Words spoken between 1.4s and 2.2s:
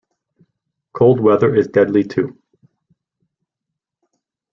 is deadly